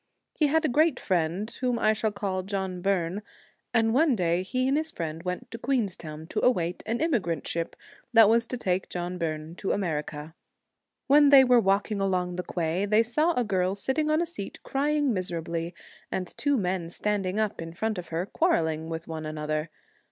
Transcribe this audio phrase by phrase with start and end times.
[0.33, 3.21] He had a great friend, whom I shall call John Byrne;
[3.71, 7.47] and one day he and his friend went to Queens town to await an emigrant
[7.47, 7.75] ship,
[8.11, 10.33] that was to take John Byrne to America.
[11.05, 14.25] When they were walking along the quay, they 56 saw a girl sitting on a
[14.25, 15.75] seat, crying miser An ably,
[16.11, 19.69] and two men standing up in front of Heart, her quarrelling with one another.